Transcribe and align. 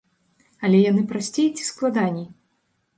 Але 0.69 0.79
яны 0.91 1.05
прасцей 1.13 1.47
ці 1.57 1.63
складаней? 1.71 2.27